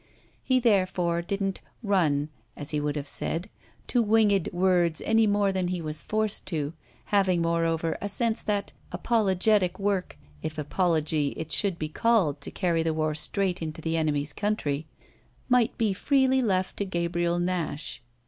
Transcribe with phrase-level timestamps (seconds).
[0.43, 3.51] He therefore didn't "run," as he would have said,
[3.85, 6.73] to winged words any more than he was forced to,
[7.13, 12.81] having, moreover, a sense that apologetic work (if apology it should be called to carry
[12.81, 14.87] the war straight into the enemy's country)
[15.47, 18.01] might be freely left to Gabriel Nash.